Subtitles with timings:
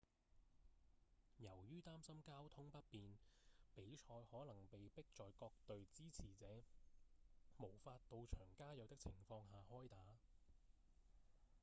[1.37, 3.15] 由於擔心交通不便
[3.75, 6.63] 比賽可能被迫在各隊支持者
[7.59, 9.97] 無法到場加油的情況下開打